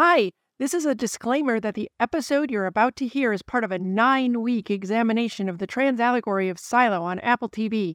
[0.00, 3.72] Hi, this is a disclaimer that the episode you're about to hear is part of
[3.72, 7.94] a nine week examination of the trans allegory of Silo on Apple TV.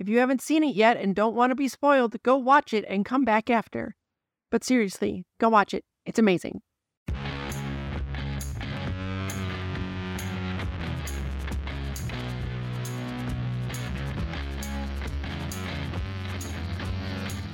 [0.00, 2.84] If you haven't seen it yet and don't want to be spoiled, go watch it
[2.88, 3.94] and come back after.
[4.50, 5.84] But seriously, go watch it.
[6.04, 6.62] It's amazing.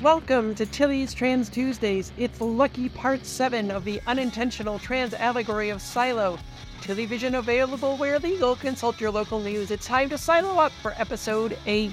[0.03, 2.11] Welcome to Tilly's Trans Tuesdays.
[2.19, 6.41] It's lucky part 7 of the unintentional trans allegory of Silo.
[6.80, 8.57] Tilly Vision available where legal.
[8.57, 9.70] Consult your local news.
[9.70, 11.93] It's time to silo up for episode 8.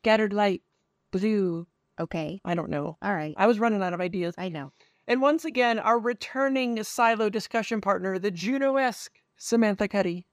[0.00, 0.62] Scattered light,
[1.10, 1.66] blue.
[1.98, 2.40] Okay.
[2.44, 2.96] I don't know.
[3.02, 3.34] All right.
[3.36, 4.34] I was running out of ideas.
[4.38, 4.72] I know.
[5.06, 10.26] And once again, our returning silo discussion partner, the Juno esque Samantha Cuddy.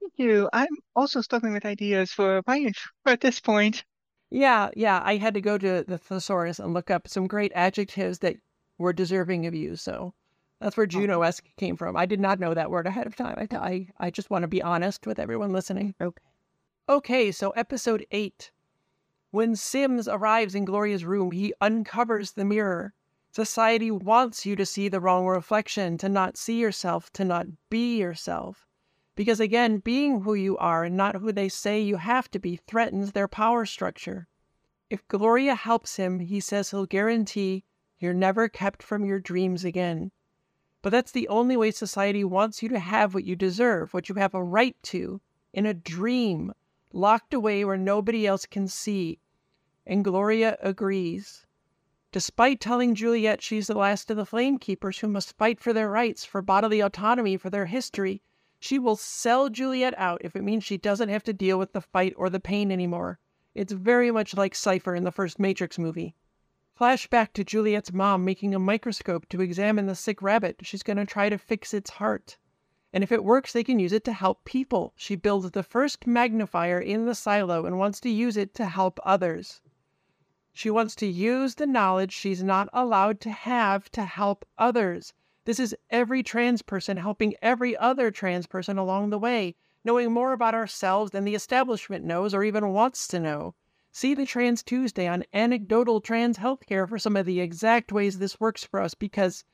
[0.00, 0.48] Thank you.
[0.52, 3.84] I'm also struggling with ideas for my intro at this point.
[4.30, 5.00] Yeah, yeah.
[5.02, 8.36] I had to go to the thesaurus and look up some great adjectives that
[8.78, 9.76] were deserving of you.
[9.76, 10.14] So
[10.60, 10.86] that's where oh.
[10.86, 11.96] Juno esque came from.
[11.96, 13.36] I did not know that word ahead of time.
[13.38, 15.94] I, I, I just want to be honest with everyone listening.
[16.00, 16.22] Okay.
[16.88, 18.50] Okay, so episode eight.
[19.32, 22.94] When Sims arrives in Gloria's room, he uncovers the mirror.
[23.30, 27.98] Society wants you to see the wrong reflection, to not see yourself, to not be
[27.98, 28.66] yourself.
[29.14, 32.56] Because again, being who you are and not who they say you have to be
[32.56, 34.26] threatens their power structure.
[34.88, 37.62] If Gloria helps him, he says he'll guarantee
[38.00, 40.10] you're never kept from your dreams again.
[40.82, 44.16] But that's the only way society wants you to have what you deserve, what you
[44.16, 45.20] have a right to,
[45.52, 46.52] in a dream,
[46.92, 49.20] locked away where nobody else can see.
[49.86, 51.46] And Gloria agrees.
[52.12, 55.88] Despite telling Juliet she's the last of the Flame Keepers who must fight for their
[55.88, 58.20] rights, for bodily autonomy, for their history,
[58.58, 61.80] she will sell Juliet out if it means she doesn't have to deal with the
[61.80, 63.18] fight or the pain anymore.
[63.54, 66.14] It's very much like Cypher in the first Matrix movie.
[66.78, 70.56] Flashback to Juliet's mom making a microscope to examine the sick rabbit.
[70.62, 72.38] She's going to try to fix its heart.
[72.92, 74.92] And if it works, they can use it to help people.
[74.96, 78.98] She builds the first magnifier in the silo and wants to use it to help
[79.04, 79.60] others.
[80.52, 85.14] She wants to use the knowledge she's not allowed to have to help others.
[85.44, 90.32] This is every trans person helping every other trans person along the way, knowing more
[90.32, 93.54] about ourselves than the establishment knows or even wants to know.
[93.92, 98.38] See the Trans Tuesday on anecdotal trans healthcare for some of the exact ways this
[98.38, 99.44] works for us because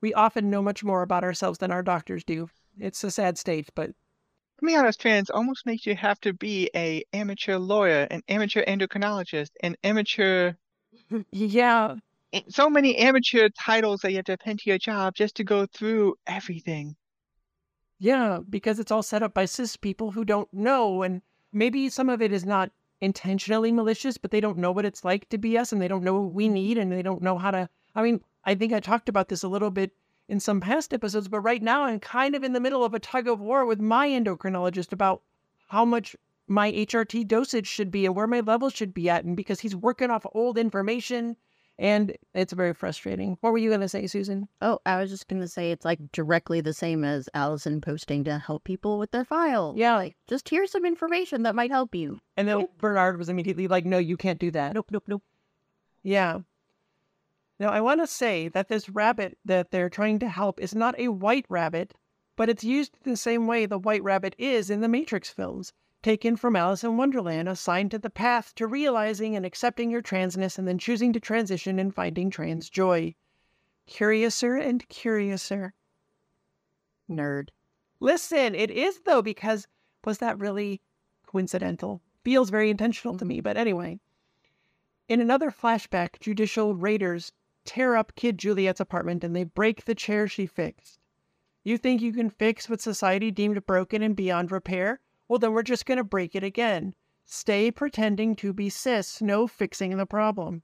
[0.00, 2.48] we often know much more about ourselves than our doctors do.
[2.78, 3.90] It's a sad state, but
[4.60, 8.64] Coming out as trans almost makes you have to be a amateur lawyer, an amateur
[8.64, 10.54] endocrinologist, an amateur
[11.30, 11.96] yeah,
[12.48, 15.66] so many amateur titles that you have to append to your job just to go
[15.66, 16.96] through everything.
[17.98, 21.02] Yeah, because it's all set up by cis people who don't know.
[21.02, 21.22] And
[21.52, 22.70] maybe some of it is not
[23.00, 26.04] intentionally malicious, but they don't know what it's like to be us and they don't
[26.04, 27.68] know what we need and they don't know how to.
[27.94, 29.92] I mean, I think I talked about this a little bit
[30.28, 32.98] in some past episodes, but right now I'm kind of in the middle of a
[32.98, 35.22] tug of war with my endocrinologist about
[35.68, 36.16] how much
[36.48, 39.24] my HRT dosage should be and where my levels should be at.
[39.24, 41.36] And because he's working off old information
[41.78, 43.36] and it's very frustrating.
[43.40, 44.48] What were you going to say, Susan?
[44.62, 48.24] Oh, I was just going to say it's like directly the same as Allison posting
[48.24, 49.74] to help people with their file.
[49.76, 49.96] Yeah.
[49.96, 52.18] Like, just here's some information that might help you.
[52.36, 54.74] And then Bernard was immediately like, no, you can't do that.
[54.74, 55.22] Nope, nope, nope.
[56.02, 56.40] Yeah.
[57.58, 60.98] Now, I want to say that this rabbit that they're trying to help is not
[60.98, 61.94] a white rabbit,
[62.36, 65.72] but it's used the same way the white rabbit is in the Matrix films,
[66.02, 70.58] taken from Alice in Wonderland, assigned to the path to realizing and accepting your transness
[70.58, 73.14] and then choosing to transition and finding trans joy.
[73.86, 75.72] Curiouser and curiouser.
[77.08, 77.48] Nerd.
[78.00, 79.66] Listen, it is though, because
[80.04, 80.82] was that really
[81.26, 82.02] coincidental?
[82.22, 83.98] Feels very intentional to me, but anyway.
[85.08, 87.32] In another flashback, judicial raiders
[87.66, 90.98] tear up Kid Juliet's apartment and they break the chair she fixed.
[91.64, 95.00] You think you can fix what society deemed broken and beyond repair?
[95.28, 96.94] Well, then we're just going to break it again.
[97.24, 100.62] Stay pretending to be cis, no fixing the problem.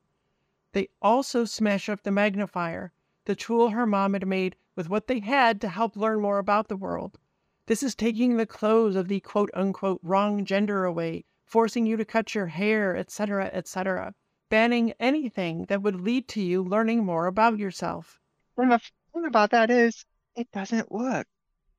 [0.73, 2.93] They also smash up the magnifier,
[3.25, 6.69] the tool her mom had made with what they had to help learn more about
[6.69, 7.19] the world.
[7.67, 12.05] This is taking the clothes of the quote unquote wrong gender away, forcing you to
[12.05, 14.15] cut your hair, etc., etc.,
[14.53, 18.21] banning anything that would lead to you learning more about yourself.
[18.59, 18.79] And the
[19.15, 20.05] thing about that is,
[20.37, 21.27] it doesn't work.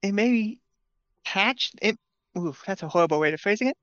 [0.01, 0.57] It may
[1.23, 1.97] patch it.
[2.35, 3.77] Oof, that's a horrible way of phrasing it.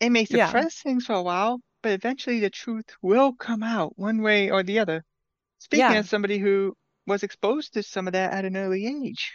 [0.00, 0.46] It may Yeah.
[0.46, 4.62] suppress things for a while, but eventually the truth will come out one way or
[4.62, 5.04] the other.
[5.58, 5.98] Speaking Yeah.
[5.98, 6.74] as somebody who
[7.06, 9.34] was exposed to some of that at an early age.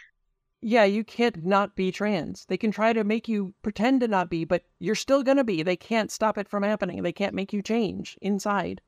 [0.64, 2.44] Yeah, you can't not be trans.
[2.44, 5.42] They can try to make you pretend to not be, but you're still going to
[5.42, 5.64] be.
[5.64, 7.02] They can't stop it from happening.
[7.02, 8.80] They can't make you change inside.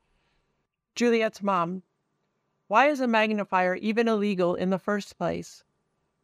[0.95, 1.83] Juliet's mom.
[2.69, 5.65] Why is a magnifier even illegal in the first place?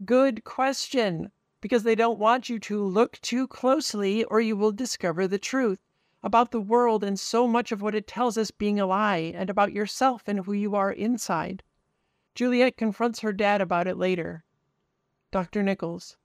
[0.05, 1.32] Good question.
[1.61, 5.81] Because they don't want you to look too closely or you will discover the truth
[6.23, 9.50] about the world and so much of what it tells us being a lie and
[9.50, 11.64] about yourself and who you are inside.
[12.37, 14.44] Juliet confronts her dad about it later.
[15.32, 15.62] Dr.
[15.62, 16.16] Nichols.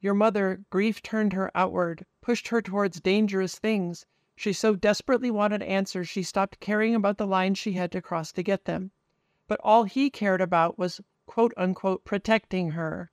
[0.00, 4.06] Your mother, grief turned her outward, pushed her towards dangerous things.
[4.36, 8.30] She so desperately wanted answers she stopped caring about the lines she had to cross
[8.32, 8.92] to get them.
[9.48, 13.10] But all he cared about was quote unquote protecting her.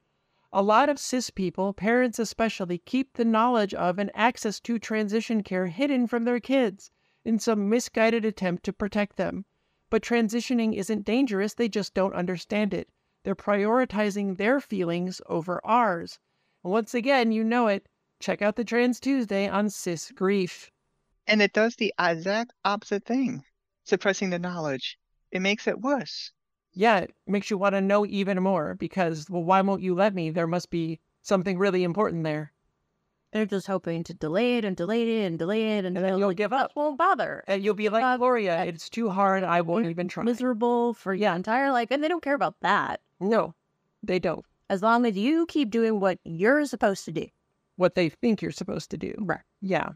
[0.53, 5.44] A lot of cis people, parents especially, keep the knowledge of and access to transition
[5.44, 6.91] care hidden from their kids
[7.25, 9.45] in some misguided attempt to protect them.
[9.89, 12.89] But transitioning isn't dangerous, they just don't understand it.
[13.30, 16.18] They're prioritizing their feelings over ours.
[16.64, 17.88] And once again, you know it.
[18.20, 20.72] Check out the Trans Tuesday on cis grief.
[21.28, 23.44] And it does the exact opposite thing,
[23.84, 24.98] suppressing the knowledge.
[25.30, 26.31] It makes it worse.
[26.74, 30.16] Yeah, it makes you want to know even more because, well, why won't you let
[30.16, 30.31] me?
[30.31, 32.52] There must be something really important there.
[33.31, 36.18] They're just hoping to delay it and delay it and delay it, and, And then
[36.18, 36.72] you'll give up.
[36.76, 37.44] Won't bother.
[37.46, 39.44] And you'll be like, Uh, Gloria, it's too hard.
[39.44, 40.24] I won't even try.
[40.24, 43.02] Miserable for your entire life, and they don't care about that.
[43.19, 43.54] No,
[44.01, 44.45] they don't.
[44.69, 47.27] As long as you keep doing what you're supposed to do.
[47.75, 49.13] What they think you're supposed to do.
[49.19, 49.39] Right.
[49.62, 49.89] Yeah.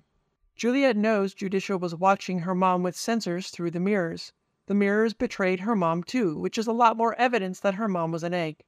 [0.55, 4.33] Juliet knows Judicial was watching her mom with sensors through the mirrors.
[4.67, 8.11] The mirrors betrayed her mom too, which is a lot more evidence that her mom
[8.11, 8.63] was an egg.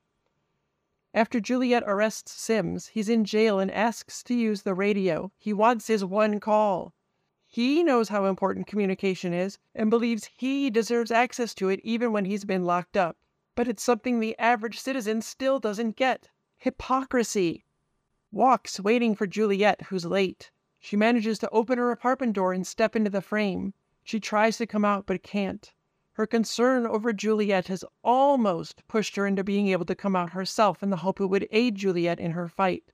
[1.13, 5.31] After Juliet arrests Sims, he's in jail and asks to use the radio.
[5.37, 6.93] He wants his one call.
[7.45, 12.25] He knows how important communication is and believes he deserves access to it even when
[12.25, 13.15] he's been locked up.
[13.55, 17.65] But it's something the average citizen still doesn't get hypocrisy.
[18.31, 20.51] Walks waiting for Juliet, who's late.
[20.79, 23.73] She manages to open her apartment door and step into the frame.
[24.03, 25.73] She tries to come out but can't.
[26.13, 30.83] Her concern over Juliet has almost pushed her into being able to come out herself
[30.83, 32.91] in the hope it would aid Juliet in her fight.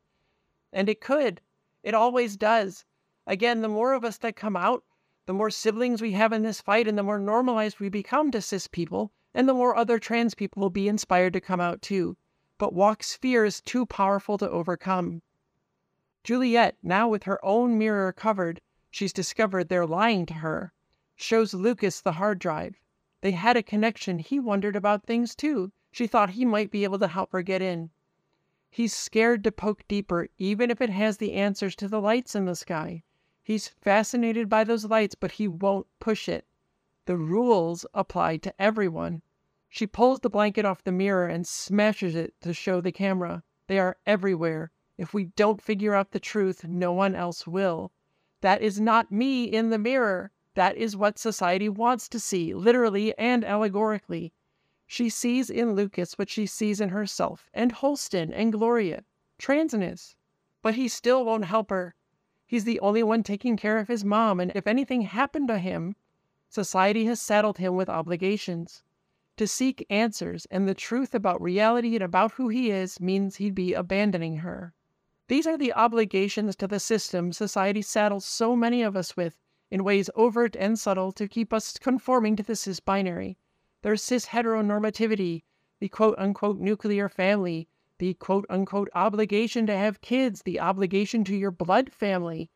[0.71, 1.41] And it could.
[1.83, 2.85] It always does.
[3.27, 4.83] Again, the more of us that come out,
[5.25, 8.41] the more siblings we have in this fight, and the more normalized we become to
[8.41, 12.17] cis people, and the more other trans people will be inspired to come out too.
[12.57, 15.21] But Walk's fear is too powerful to overcome.
[16.23, 18.61] Juliet, now with her own mirror covered,
[18.91, 20.73] she's discovered they're lying to her,
[21.15, 22.75] shows Lucas the hard drive.
[23.21, 24.19] They had a connection.
[24.19, 25.71] He wondered about things too.
[25.91, 27.89] She thought he might be able to help her get in.
[28.69, 32.45] He's scared to poke deeper, even if it has the answers to the lights in
[32.45, 33.03] the sky.
[33.43, 36.45] He's fascinated by those lights, but he won't push it.
[37.05, 39.21] The rules apply to everyone.
[39.69, 43.43] She pulls the blanket off the mirror and smashes it to show the camera.
[43.67, 44.71] They are everywhere.
[44.97, 47.91] If we don't figure out the truth, no one else will.
[48.41, 50.31] That is not me in the mirror.
[50.53, 54.33] That is what society wants to see, literally and allegorically.
[54.85, 59.05] She sees in Lucas what she sees in herself, and Holston, and Gloria,
[59.39, 60.15] transness.
[60.61, 61.95] But he still won't help her.
[62.45, 65.95] He's the only one taking care of his mom, and if anything happened to him,
[66.51, 68.83] society has saddled him with obligations.
[69.37, 73.55] To seek answers and the truth about reality and about who he is means he'd
[73.55, 74.73] be abandoning her.
[75.29, 79.37] These are the obligations to the system society saddles so many of us with
[79.69, 83.37] in ways overt and subtle to keep us conforming to the cis binary.
[83.81, 85.43] There's cis heteronormativity,
[85.79, 91.35] the quote unquote nuclear family, the quote unquote obligation to have kids, the obligation to
[91.35, 92.49] your blood family.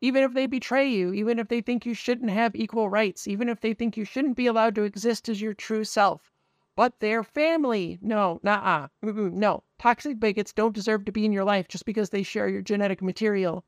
[0.00, 3.48] Even if they betray you, even if they think you shouldn't have equal rights, even
[3.48, 6.32] if they think you shouldn't be allowed to exist as your true self.
[6.76, 7.98] But they're family.
[8.00, 9.64] No, nah, no.
[9.78, 13.02] Toxic bigots don't deserve to be in your life just because they share your genetic
[13.02, 13.64] material.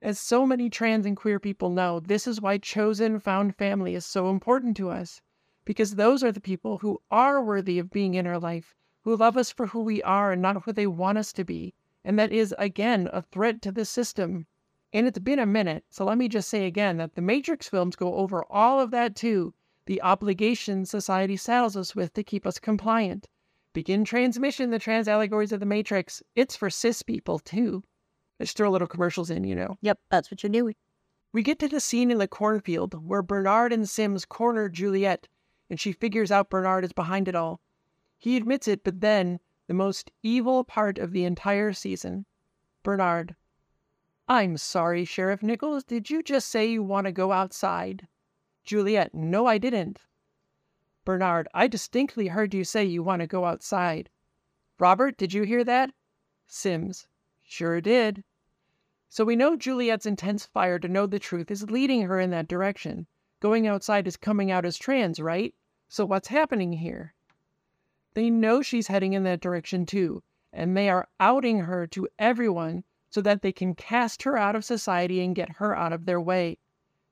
[0.00, 4.06] As so many trans and queer people know, this is why chosen found family is
[4.06, 5.20] so important to us.
[5.68, 9.36] because those are the people who are worthy of being in our life, who love
[9.36, 11.74] us for who we are and not who they want us to be.
[12.06, 14.46] And that is, again, a threat to the system.
[14.92, 17.96] And it's been a minute, so let me just say again that the Matrix films
[17.96, 19.54] go over all of that too
[19.88, 23.26] the obligations society saddles us with to keep us compliant.
[23.72, 26.22] Begin transmission, the trans allegories of the Matrix.
[26.36, 27.82] It's for cis people too.
[28.38, 29.78] Let's throw little commercials in, you know.
[29.80, 30.74] Yep, that's what you're doing.
[31.32, 35.26] We get to the scene in the cornfield where Bernard and Sims corner Juliet,
[35.70, 37.58] and she figures out Bernard is behind it all.
[38.18, 42.26] He admits it, but then, the most evil part of the entire season.
[42.82, 43.34] Bernard.
[44.30, 45.84] I'm sorry, Sheriff Nichols.
[45.84, 48.06] Did you just say you want to go outside?
[48.62, 49.14] Juliet.
[49.14, 50.00] No, I didn't.
[51.06, 51.48] Bernard.
[51.54, 54.10] I distinctly heard you say you want to go outside.
[54.78, 55.92] Robert, did you hear that?
[56.46, 57.06] Sims.
[57.42, 58.22] Sure did.
[59.08, 62.48] So we know Juliet's intense fire to know the truth is leading her in that
[62.48, 63.06] direction.
[63.40, 65.54] Going outside is coming out as trans, right?
[65.88, 67.14] So what's happening here?
[68.12, 72.84] They know she's heading in that direction too, and they are outing her to everyone
[73.10, 76.20] so that they can cast her out of society and get her out of their
[76.20, 76.58] way.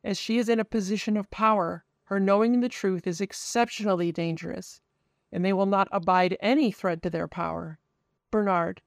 [0.05, 4.81] As she is in a position of power, her knowing the truth is exceptionally dangerous,
[5.33, 7.79] and they will not abide any threat to their power.
[8.31, 8.83] Bernard.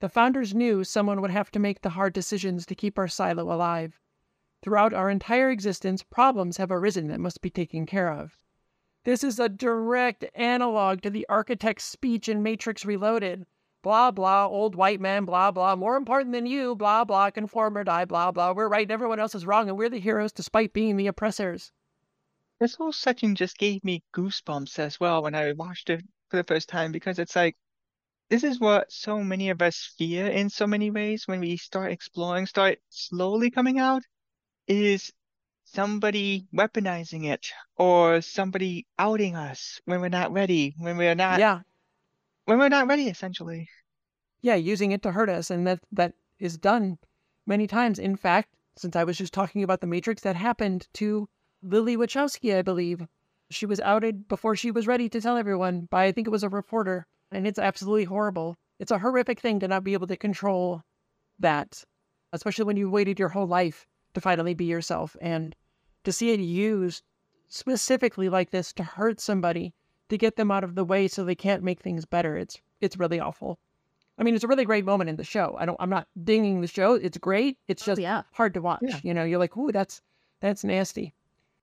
[0.00, 3.52] The founders knew someone would have to make the hard decisions to keep our silo
[3.52, 4.00] alive.
[4.62, 8.36] Throughout our entire existence, problems have arisen that must be taken care of.
[9.04, 13.46] This is a direct analog to the architect's speech in Matrix Reloaded.
[13.88, 17.84] Blah, blah, old white man, blah, blah, more important than you, blah, blah, conform or
[17.84, 18.52] die, blah, blah.
[18.52, 21.72] We're right and everyone else is wrong, and we're the heroes despite being the oppressors.
[22.60, 26.44] This whole section just gave me goosebumps as well when I watched it for the
[26.44, 27.56] first time because it's like
[28.28, 31.90] this is what so many of us fear in so many ways when we start
[31.90, 34.02] exploring, start slowly coming out,
[34.66, 35.10] is
[35.64, 41.60] somebody weaponizing it or somebody outing us when we're not ready, when we're not Yeah,
[42.48, 43.68] when we're not ready, essentially.
[44.40, 46.98] Yeah, using it to hurt us, and that that is done
[47.46, 47.98] many times.
[47.98, 51.28] In fact, since I was just talking about the Matrix, that happened to
[51.62, 53.06] Lily Wachowski, I believe.
[53.50, 56.44] She was outed before she was ready to tell everyone by I think it was
[56.44, 58.56] a reporter, and it's absolutely horrible.
[58.78, 60.82] It's a horrific thing to not be able to control
[61.40, 61.82] that,
[62.32, 65.56] especially when you waited your whole life to finally be yourself and
[66.04, 67.02] to see it used
[67.48, 69.74] specifically like this to hurt somebody
[70.08, 72.36] to get them out of the way so they can't make things better.
[72.36, 73.58] It's it's really awful.
[74.18, 75.56] I mean, it's a really great moment in the show.
[75.58, 76.94] I don't I'm not dinging the show.
[76.94, 77.56] It's great.
[77.68, 78.22] It's Oh, just yeah.
[78.32, 78.80] hard to watch.
[78.82, 78.98] Yeah.
[79.02, 80.02] You know, you're like, "Ooh, that's
[80.40, 81.14] that's nasty."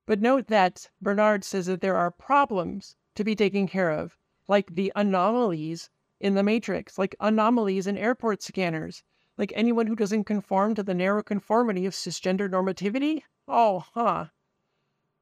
[0.06, 4.16] But note that Bernard says that there are problems to be taken care of,
[4.48, 9.02] like the anomalies in the matrix, like anomalies in airport scanners,
[9.36, 13.22] like anyone who doesn't conform to the narrow conformity of cisgender normativity.
[13.48, 14.26] Oh, huh.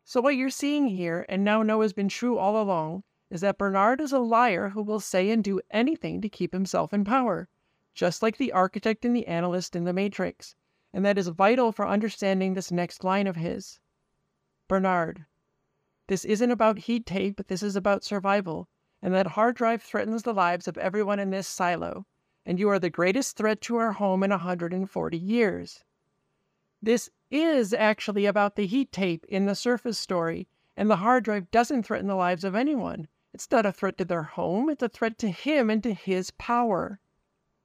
[0.04, 3.02] So what you're seeing here, and now know has been true all along,
[3.34, 6.94] is that Bernard is a liar who will say and do anything to keep himself
[6.94, 7.48] in power,
[7.92, 10.54] just like the architect and the analyst in the Matrix.
[10.92, 13.80] And that is vital for understanding this next line of his.
[14.68, 15.26] Bernard,
[16.06, 18.68] this isn't about heat tape, but this is about survival,
[19.02, 22.06] and that hard drive threatens the lives of everyone in this silo,
[22.46, 25.82] and you are the greatest threat to our home in 140 years.
[26.80, 31.50] This is actually about the heat tape in the surface story, and the hard drive
[31.50, 33.08] doesn't threaten the lives of anyone.
[33.34, 36.30] It's not a threat to their home, it's a threat to him and to his
[36.30, 37.00] power.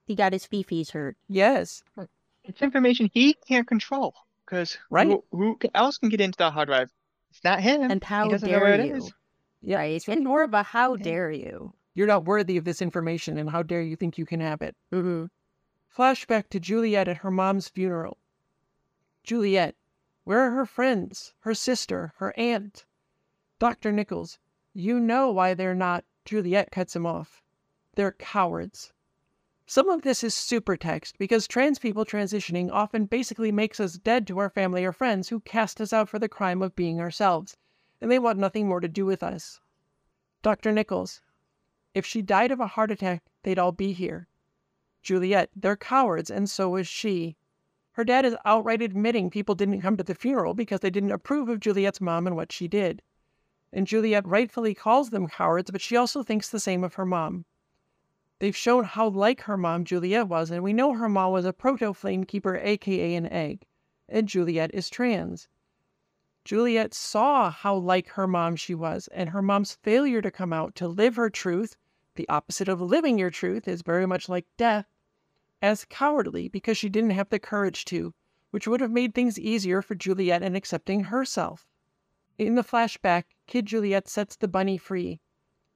[0.04, 1.16] He got his fifis hurt.
[1.28, 1.84] Yes,
[2.42, 5.06] It's information he can't control because Right.
[5.06, 6.90] who, who else can get into that hard drive?
[7.30, 7.88] It's not him.
[7.88, 8.94] And how he doesn't know where dare you?
[8.96, 9.12] is.
[9.62, 9.76] yeah.
[9.78, 9.94] Right?
[9.94, 11.04] It's more of a how Yeah.
[11.04, 11.72] dare you?
[11.94, 14.74] You're not worthy of this information, and how dare you think you can have it?
[14.92, 15.26] Mm-hmm.
[15.96, 18.18] Flashback to Juliet at her mom's funeral.
[19.22, 19.76] Juliet,
[20.24, 22.86] where are her friends, her sister, her aunt?
[23.60, 23.92] Dr.
[23.92, 24.38] Nichols,
[24.72, 26.04] you know why they're not.
[26.24, 27.42] Juliet cuts him off.
[27.96, 28.92] They're cowards.
[29.66, 34.26] Some of this is super text because trans people transitioning often basically makes us dead
[34.26, 37.56] to our family or friends who cast us out for the crime of being ourselves,
[38.00, 39.60] and they want nothing more to do with us.
[40.42, 40.72] Dr.
[40.72, 41.20] Nichols,
[41.94, 44.28] if she died of a heart attack, they'd all be here.
[45.02, 47.36] Juliet, they're cowards, and so is she.
[47.92, 51.48] Her dad is outright admitting people didn't come to the funeral because they didn't approve
[51.48, 53.02] of Juliet's mom and what she did.
[53.72, 57.44] And Juliet rightfully calls them cowards, but she also thinks the same of her mom.
[58.40, 61.52] They've shown how like her mom Juliet was, and we know her mom was a
[61.52, 63.66] proto flame keeper, aka an egg,
[64.08, 65.46] and Juliet is trans.
[66.44, 70.74] Juliet saw how like her mom she was, and her mom's failure to come out
[70.76, 71.76] to live her truth,
[72.14, 74.86] the opposite of living your truth, is very much like death,
[75.60, 78.14] as cowardly because she didn't have the courage to,
[78.50, 81.68] which would have made things easier for Juliet in accepting herself.
[82.40, 85.20] In the flashback, Kid Juliet sets the bunny free.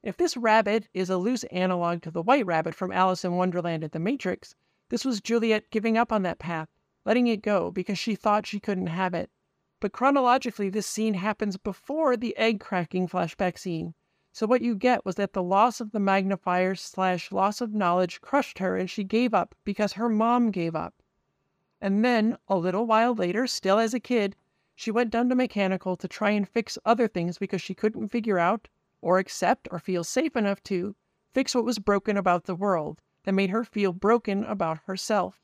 [0.02, 3.84] If this rabbit is a loose analog to the white rabbit from Alice in Wonderland
[3.84, 4.54] at the Matrix,
[4.88, 6.70] this was Juliet giving up on that path,
[7.04, 9.28] letting it go because she thought she couldn't have it.
[9.78, 13.92] But chronologically, this scene happens before the egg cracking flashback scene.
[14.32, 18.22] So what you get was that the loss of the magnifier slash loss of knowledge
[18.22, 20.94] crushed her and she gave up because her mom gave up.
[21.78, 24.34] And then, a little while later, still as a kid,
[24.74, 28.38] she went down to mechanical to try and fix other things because she couldn't figure
[28.38, 28.68] out,
[29.00, 30.96] or accept, or feel safe enough to,
[31.32, 35.40] fix what was broken about the world that made her feel broken about herself.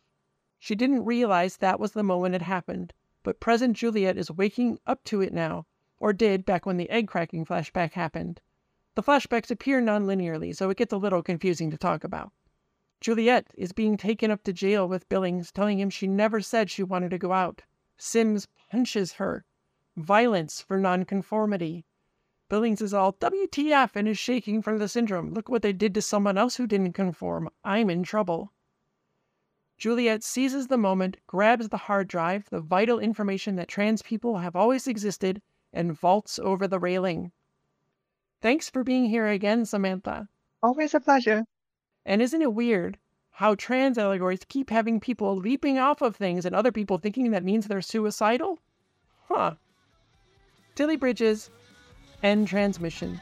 [0.58, 5.04] She didn't realize that was the moment it happened, but present Juliet is waking up
[5.04, 5.66] to it now,
[5.98, 8.40] or did back when the egg cracking flashback happened.
[8.96, 12.32] The flashbacks appear non-linearly, so it gets a little confusing to talk about.
[13.00, 16.82] Juliet is being taken up to jail with Billings, telling him she never said she
[16.82, 17.62] wanted to go out.
[17.96, 19.44] Sims punches her.
[19.96, 21.84] Violence for nonconformity.
[22.48, 25.34] Billings is all WTF and is shaking from the syndrome.
[25.34, 27.50] Look what they did to someone else who didn't conform.
[27.64, 28.52] I'm in trouble.
[29.76, 34.54] Juliet seizes the moment, grabs the hard drive, the vital information that trans people have
[34.54, 37.32] always existed, and vaults over the railing.
[38.40, 40.28] Thanks for being here again, Samantha.
[40.62, 41.44] Always a pleasure.
[42.06, 42.99] And isn't it weird
[43.32, 47.44] how trans allegories keep having people leaping off of things and other people thinking that
[47.44, 48.58] means they're suicidal?
[49.28, 49.54] Huh.
[50.74, 51.50] Tilly Bridges,
[52.22, 53.20] end transmission.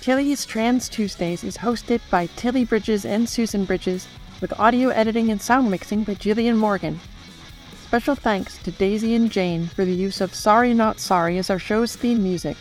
[0.00, 4.08] Tilly's Trans Tuesdays is hosted by Tilly Bridges and Susan Bridges,
[4.40, 6.98] with audio editing and sound mixing by Jillian Morgan.
[7.84, 11.58] Special thanks to Daisy and Jane for the use of Sorry Not Sorry as our
[11.58, 12.56] show's theme music.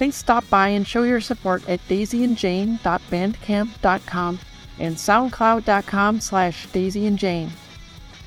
[0.00, 4.38] Please stop by and show your support at daisyandjane.bandcamp.com
[4.78, 7.50] and soundcloud.com slash daisyandjane.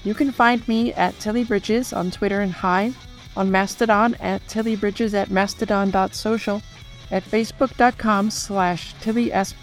[0.04, 2.96] You can find me at Tilly Bridges on Twitter and Hive,
[3.36, 6.62] on Mastodon at tillybridges at mastodon.social,
[7.10, 9.56] at facebook.com slash Tilly S.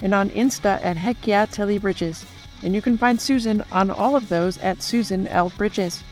[0.00, 2.24] And on Insta at Heck Yeah Tilly Bridges.
[2.62, 5.52] And you can find Susan on all of those at Susan L.
[5.58, 6.02] Bridges.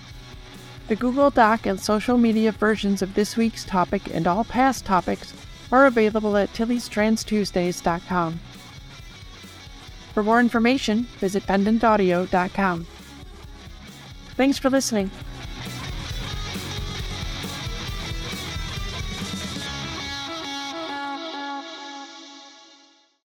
[0.88, 5.32] The Google Doc and social media versions of this week's topic and all past topics
[5.72, 8.40] are available at tillystranstuesdays.com.
[10.12, 12.86] For more information, visit pendantaudio.com.
[14.36, 15.10] Thanks for listening.